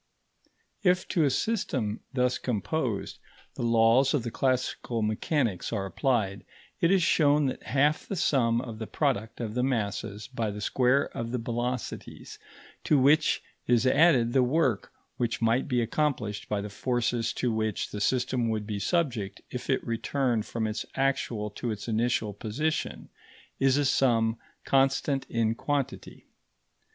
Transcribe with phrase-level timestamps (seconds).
[0.81, 3.19] If, to a system thus composed,
[3.53, 6.43] the laws of the classical mechanics are applied,
[6.79, 10.59] it is shown that half the sum of the product of the masses by the
[10.59, 12.39] square of the velocities,
[12.85, 17.91] to which is added the work which might be accomplished by the forces to which
[17.91, 23.09] the system would be subject if it returned from its actual to its initial position,
[23.59, 26.25] is a sum constant in quantity.